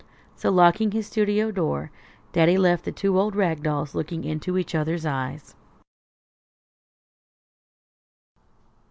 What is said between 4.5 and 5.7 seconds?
each other's eyes.